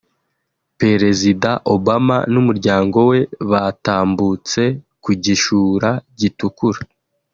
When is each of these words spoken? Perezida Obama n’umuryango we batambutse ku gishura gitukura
Perezida 0.79 1.49
Obama 1.75 2.17
n’umuryango 2.33 2.97
we 3.09 3.19
batambutse 3.51 4.61
ku 5.03 5.11
gishura 5.23 5.89
gitukura 6.19 6.79